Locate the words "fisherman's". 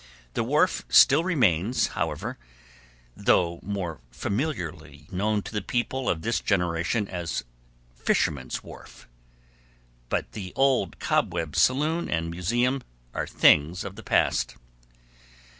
7.93-8.63